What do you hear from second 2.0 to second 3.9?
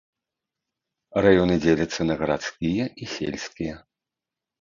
на гарадскія і сельскія.